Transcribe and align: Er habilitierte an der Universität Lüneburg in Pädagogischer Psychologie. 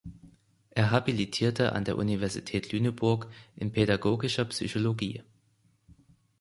Er 0.71 0.89
habilitierte 0.89 1.73
an 1.73 1.83
der 1.83 1.95
Universität 1.99 2.71
Lüneburg 2.71 3.27
in 3.55 3.71
Pädagogischer 3.71 4.45
Psychologie. 4.45 5.21